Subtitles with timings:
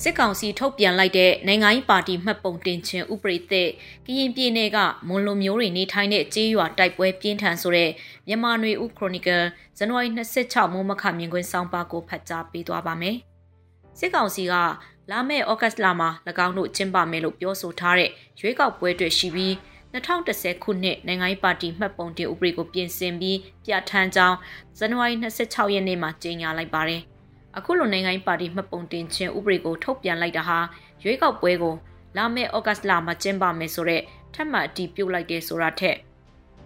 [0.00, 3.68] စစ်ကောင်စီထုတ်ပြန်လိုက်တဲ့နိုင်ငံရေးပါတီမှတ်ပုံတင်ခြင်းဥပဒေသစ်
[4.06, 4.78] ကရင်ပြည်နယ်က
[5.08, 7.90] မွန်လွန်မျိုးတွေနေထိုင်တဲ့ကြေးရွာတိုက်ပွဲပြင်းထန်ဆိုတဲ့
[8.26, 9.44] မြန်မာနွေဦးခရိုနီကယ်
[9.78, 13.16] ဇန်နဝါရီ26မိုးမခမြင်ကွင်းစောင်းပါကိုဖတ်ကြားပေးသွားပါမယ်။
[13.98, 14.54] စစ်ကောင်စီက
[15.10, 16.10] လာမယ့်ဩဂတ်လမှာ၎
[16.46, 19.52] င်းတို့ကျင်းပမယ်လို့ပြောဆိုထားတဲ့ရွေးကောက်ပွဲတွေရှိပြီး
[19.92, 24.36] 2010ခုနှစ်နိုင်ငံရေးပါတီမှတ်ပုံတင်ဥပဒေကိုပြင်ဆင်ပြီးပြဋ္ဌာန်းကြောင်း
[24.78, 27.02] ဇန်နဝါရီ26ရက်နေ့မှာကြေညာလိုက်ပါတယ်။
[27.58, 30.58] အခုလိုနိုင်ငံရေးပါတီမှတ်ပုံတင်ခြင်းဥပဒေကိုထုတ်ပြန်လိုက်တာဟာ
[31.02, 31.74] ရွေးကောက်ပွဲကို
[32.16, 34.02] လာမယ့်ဩဂတ်လမှာကျင်းပမယ်ဆိုတဲ့
[34.34, 35.96] ထပ်မံအတည်ပြုလိုက်တဲ့ဆိုတာထက်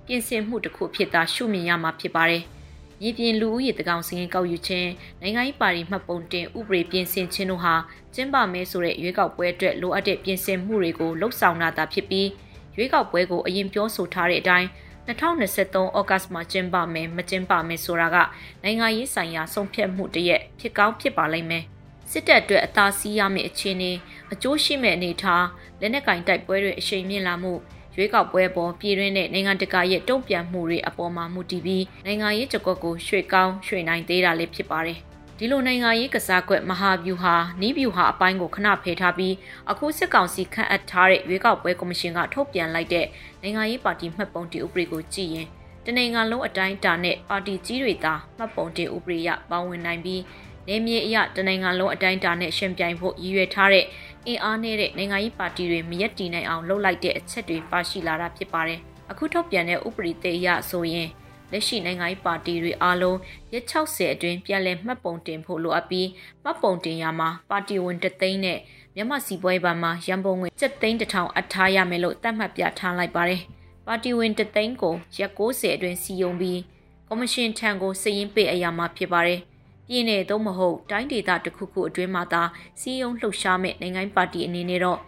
[0.07, 2.43] ပြင်ဆင်မှုတစ်ခုဖြစ်တာရှုမြင်ရမှာဖြစ်ပါတယ်။
[3.01, 7.75] မြေပြင်လူဦးရေတကောင်စင်းကောက်ယူခြင်းနိုင်ငံရေးပါတီမှတ်ပုံတင်ဥပဒေပြင်ဆင်ခြင်းတို့ဟာ
[8.15, 12.29] ကျင်းပမယ်ဆိုတဲ့ရွေးကောက်ပွဲအတွက်လိုအပ်တဲ့ပြင်ဆင်မှုတွေကိုလှုပ်ဆောင်တာဖြစ်ပြီး
[12.77, 14.69] ရွေးကောက်ပွဲကိုအရင်ပြောဆိုထားတဲ့အတိုင်း
[15.07, 18.17] 2023ဩဂတ်မှာကျင်းပမယ်မကျင်းပမယ်ဆိုတာက
[18.63, 21.65] နိုင်ငံရေးဆိုင်ရာဆုံးဖြတ်မှုတရက်ဖြစ်ကောင်းဖြစ်ပါလိမ့်မယ်
[22.11, 23.93] စစ်တပ်အတွက်အသာစီးရမယ့်အခြေအနေ
[24.33, 25.47] အကျိုးရှိမဲ့အနေထား
[25.81, 27.53] လက်နက်ကင်တိုက်ပွဲတွေအရှိန်မြင့်လာမှု
[27.97, 35.01] ရွေးကောက်ပွဲပေါ်ပြည်တွင်းနဲ့နိုင်ငံတကာရဲ့တုံ့ပြန်မှုတွေအပေါ်မှာမူတည်ပြီးနိုင်ငံရေးကြကွက်ကိုရွှေ့ကောင်းရွှေ့နိုင်သေးတာလည်းဖြစ်ပါတယ်။
[35.41, 39.35] ဒီလိုနိုင်ငံရေးကစားကွက်မဟာဗျူဟာနီးဗျူဟာအပိုင်းကိုခဏဖယ်ထားပြီး
[39.71, 43.07] အခုစစ်ကောင်စီခန့်အပ်ထားတဲ့ရွေးကောက်ပွဲကော်မရှင်ကထုတ်ပြန်လိုက်တဲ့
[43.43, 45.49] နိုင်ငံရေးပါတီမှတ်ပုံတင်ဥပဒေကိုကြည့်ရင်
[45.85, 50.23] တနိုင်ငံလုံးအတိုင်းအတာနဲ့ပါတီကြီးတွေသာမှတ်ပုံတင်ဥပဒေရပေါင်းဝင်နိုင်ပြီး
[50.69, 53.85] နေမြေအရတနိုင်ငံလုံးအတိုင်းအတာနဲ့ရှင်ပြိုင်ဖို့ရည်ရွယ်ထားတဲ့
[54.27, 61.09] အင်အားနဲ့တဲ့နိုင်ငံရေးပါတီတွေမရက်တည်နိုင်အောင်လှုပ်လိုက်တဲ့အချက်တွေပါရှိလာတာဖြစ်ပါတယ်။အခုထုတ်ပြန်တဲ့ဥပဒေသေးအရဆိုရင်
[61.53, 63.19] လက်ရှိနိုင်ငံရေးပါတီတွေအားလုံး
[63.53, 66.09] ရက်60အတွင်းပြန်လည်မှတ်ပုံတင်ဖို့လိုအပ်ပြီး
[66.45, 68.59] မှတ်ပုံတင်ရမှာပါတီဝင်တသိန်းနဲ့
[68.95, 73.41] မြန်မာစီပွဲဘဏ်မှာရန်ပုံငွေ7သိန်းတစ်ထောင်အထားရမယ်လို့သတ်မှတ်ပြထားလိုက်ပါတယ်။
[73.87, 76.61] ပါတီဝင်တသိန်းကိုရက်60အတွင်းစီယုံပြီး
[77.09, 79.41] ကော်မရှင်ထံကိုစည်ရင်းပေးအရာမှာဖြစ်ပါတယ်။
[79.89, 82.43] ပြည်내သို့မဟုတ်တိုင်းဒေသတစ်ခုခုအတွင်းမှာသာ
[82.81, 85.01] စီယုံလှုပ်ရှားမဲ့နိုင်ငံပါတီအနေနဲ့တော့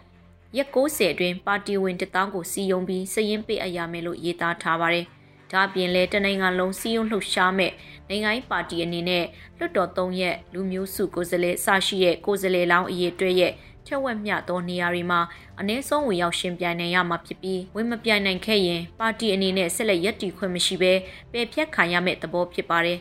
[0.57, 5.07] ရက်60အတွင်းပါတီဝင်တသောင်းကိုစီယုံပြီးစည်ရင်းပေးအရာမယ်လို့ရေးသားထားပါတယ်။
[5.52, 7.72] ဒါအပြင်လဲတနိုင်ငံလုံးစီးရုံးလှုပ်ရှားမဲ့
[8.08, 9.24] နိုင်ငံရေးပါတီအနေနဲ့
[9.58, 13.52] လွတ်တော်၃ရက်လူမျိုးစုကိုယ်စားလှယ်စရှိရဲ့ကိုယ်စားလှယ်လောင်းအရေးတွဲရဲ့
[13.86, 15.20] ထက်ဝက်မျှသောနေရာတွေမှာ
[15.60, 20.92] အ ਨੇ ဆုံးဝင်ရောက်ရှင်ပြိုင်နိုင်ရမှာဖြစ်ပြီးဝင်မပြိုင်နိုင်ခဲ့ရင်ပါတီအနေနဲ့ဆက်လက်ရပ်တည်ခွင့်မရှိဘဲ
[21.32, 22.98] ပယ်ဖျက်ခံရမယ့်သဘောဖြစ်ပါတယ်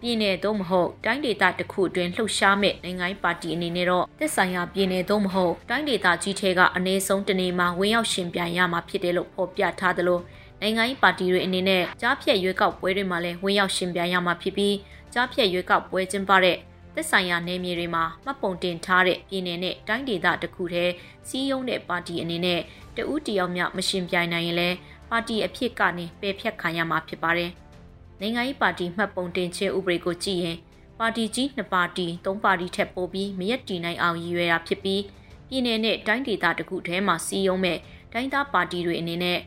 [0.00, 10.20] ပြည်내သို့မဟုတ်တိုင်းဒေသတစ်ခုအတွင်းလှုပ်ရှားမဲ့နိုင်ငံရေးပါတီအနေနဲ့တော့သက်ဆိုင်ရာပြည်내သို့မဟုတ်တိုင်းဒေသကြီးထဲကအ ਨੇ ဆုံးတနေမှာဝင်ရောက်ရှင်ပြိုင်ရမှာဖြစ်တယ်လို့ဖော်ပြထားသလို
[10.61, 14.75] နိုင်ငံရေးပါတီတွေအနေနဲ့ကြားဖြတ်ရွေးကောက်ပွဲတွေမှာလည်းဝင်ရောက်ရှင်ပြိုင်ရမှာဖြစ်ပြီး
[15.13, 16.57] ကြားဖြတ်ရွေးကောက်ပွဲကျင်းပတဲ့
[16.95, 20.93] သက်ဆိုင်ရာနယ်မြေတွေမှာမှတ်ပုံတင်ထားတဲ့ပြည်내နဲ့တိုင်းဒေသတစ်ခုတည်း
[21.27, 22.61] စီးရုံးတဲ့ပါတီအနေနဲ့
[22.95, 24.77] တဦးတယောက်မျှမရှင်ပြိုင်နိုင်ရင်လည်း
[25.09, 27.51] ပါတီအဖြစ်ကနေပယ်ဖျက်ခံရမှာဖြစ်ပါတယ်။
[28.21, 30.57] နိုင်ငံရေးပါတီမှတ်ပုံတင်ခြင်းဥပဒေကိုကြည့်ရင်
[30.99, 35.01] ပါတီကြီးနှစ်ပါတီသုံးပါတီထက်ပိုပြီးမရက်တည်နိုင်အောင်ရည်ရွယ်တာဖြစ်ပြီး
[35.47, 37.77] ပြည်내နဲ့တိုင်းဒေသတစ်ခုတည်းမှာစီးရုံးမဲ့
[38.13, 39.39] တိုင်းသားပါတီတွေအနေနဲ့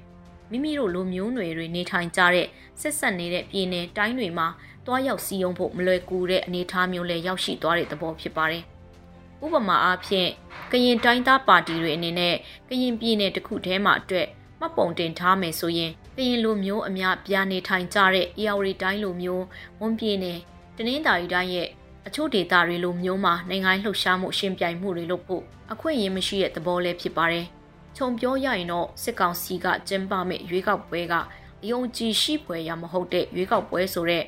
[0.52, 2.46] မိမိတို့လူမျိုးနွယ်တွေနေထိုင်ကြတဲ့
[2.80, 4.48] ဆက်ဆက်နေတဲ့ပြည်နယ်တိုင်းတွေမှာ
[4.86, 8.62] တွားရောက်စီယုံဖို့မလွယ်ကူတဲ့အနေအထားမျိုးလည်းရောက်ရှိသွားတဲ့သဘောဖြစ်ပါတယ်။
[9.44, 10.30] ဥပမာအားဖြင့်
[10.72, 12.34] ကရင်တိုင်းသားပါတီတွေအနေနဲ့
[12.68, 14.26] ကရင်ပြည်နယ်တစ်ခုထဲမှာအတွက်
[14.60, 19.44] မှတ်ပုံတင်ထားမယ်ဆိုရင်ကရင်လူမျိုးအများပြားနေထိုင်ကြတဲ့အေယာဝတီတိုင်းလူမျိုး
[19.80, 20.38] ဝန်ပြည်နယ်
[20.76, 21.68] တနင်္သာရီတိုင်းရဲ့
[22.06, 25.42] အချို့ဒေသတွေလိုမျိုးမှာနိုင်ငံလှုပ်ရှားမှုရှင်ပြိုင်မှုတွေလုပ်ဖို့
[25.72, 27.46] အခွင့်အရေးမရှိတဲ့သဘောလည်းဖြစ်ပါတယ်။
[27.96, 31.14] ခြုံပြောရရင်တော့စစ်ကောင်စီကကျင်းပမဲ့ရွေးကောက်ပွဲက
[31.62, 34.24] အယုံကြည်ရှိပွဲရမဟုတ်တဲ့ရွေးကောက်ပွဲဆိုတဲ့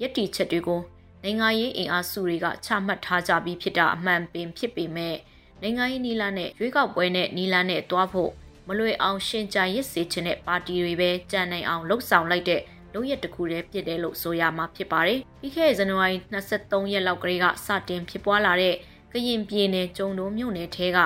[0.00, 0.80] ယက်တီချက်တွေကို
[1.22, 5.16] နိုင်ငံရေးအင်အားစုတွေကချမှတ်ထားကြပြီးဖြစ်တာအမှန်ပင်ဖြစ်ပေမဲ့
[5.62, 8.30] နိုင်ငံရေးနီလာနဲ့ရွေးကောက်ပွဲနဲ့နီလာနဲ့တွားဖို့
[8.68, 12.62] မလွယ်အောင်ရှင်ကြရစ်စေချင်တဲ့ပါတီတွေပဲကြံနိုင်အောင်လှုပ်ဆောင်လိုက်တဲ့
[12.94, 18.74] လုံရက်တစ်ခုတည်းဖြစ်တယ်လို့ဆိုရမှာဖြစ်ပါတယ်။ပြီးခဲ့တဲ့ဇန်နဝါရီ23ရက်လောက်ကလေးကစတင်ဖြစ်ပွားလာတဲ့
[19.12, 20.98] ကရင်ပြည်နယ်ကျုံတုံးမြို့နယ်ထဲက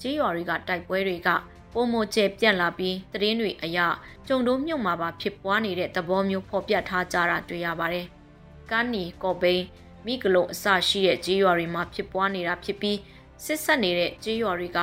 [0.00, 1.28] ကြေးရွာတွေကတိုက်ပွဲတွေက
[1.72, 3.78] ပုံမကျဲပြန့်လာပြီးသတင်းတွေအရ
[4.26, 8.06] ကျုံတို့မြုံမှာပါဖြစ်ပွားနေတဲ့သဘောမျိုးဖော်ပြထားကြတာတွေ့ရပါတယ်။
[8.70, 9.62] ကန်းနီကော်ပိန်
[10.06, 12.98] မိဂလုံအစရှိတဲ့ကြေးရွာတွေမှာဖြစ်ပွားနေတာဖြစ်ပြီး
[13.44, 14.78] စစ်ဆက်နေတဲ့ကြေးရွာတွေက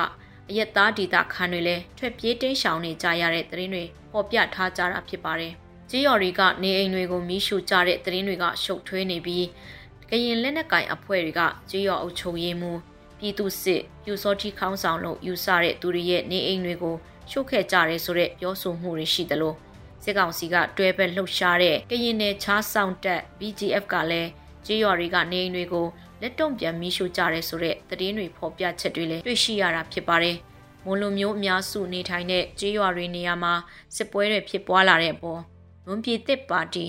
[0.48, 5.52] အယက်သားဒေတာခန်းတွေလည်းထွက်ပြေးတင်းရှောင်နေကြရတဲ့သတင်းတွေဖော်ပြထားကြတာဖြစ်ပါတယ်။
[5.90, 9.46] ကြေးရွာတွေကနေအိမ်တွေကိုမီးရှို့ကြတဲ့သတင်းတွေကရှုပ်ထွေးနေပြီး
[10.10, 11.40] ကရင်လက်နက်ကင်အဖွဲ့တွေက
[11.70, 12.72] ကြေးရွာအုပ်ချုပ်ရေးမှု
[13.24, 16.96] ပြည်သူစစ်ပြူစောတိခေါင်းဆောင်လို့ယူဆတဲ့သူတွေရဲ့နေအိမ်တွေကို
[17.30, 19.54] ရှုပ်ခဲ့ကြရဲဆိုတဲ့ပြောဆိုမှုတွေရှိသလို
[20.04, 24.30] စစ်ကောင်စီကတွဲဘက်လှုပ်ရှားတဲ့ကရင်နယ်ချားဆောင်တက် BGF ကလည်း
[24.66, 25.86] ကြေးရွာတွေကနေအိမ်တွေကို
[26.20, 30.36] လက်တုံပြန်မိရှို့ကြရဲဆိုတဲ့သတင်းတွေဖော်ပြချက်တွေလည်းတွေ့ရှိရတာဖြစ်ပါတယ်။
[30.84, 33.54] မွန်လူမျိုးအများစုနေထိုင်တဲ့ကြေးရွာတွေနေရာမှာ
[33.96, 35.40] စစ်ပွဲတွေဖြစ်ပွားလာတဲ့အပေါ်
[35.86, 36.84] မွန်ပြည်သစ်ပါတီ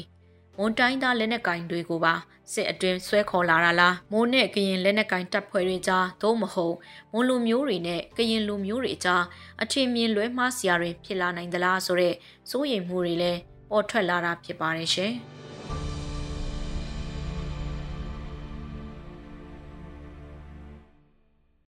[0.57, 2.13] မွန်တိုင်းသားလက်နက်ကင်တွေကိုပါ
[2.53, 6.75] စစ်အတွင်းဆွဲခေါ်လာတာလားမိုးနဲ့ကရင်လက်နက်ကင်တပ်ဖွဲ့တွေကြားသို့မဟုတ်
[7.11, 9.23] မွန်လူမျိုးတွေနဲ့ကရင်လူမျိုးတွေကြား
[9.61, 12.13] အထင်မြင်လွဲမှားစရာတွေဖြစ်လာနိုင်သလားဆိုတဲ့
[12.49, 15.13] စိုးရိမ်မှုတွေလည်းပေါ်ထွက်လာတာဖြစ်ပါတယ်ရှင်။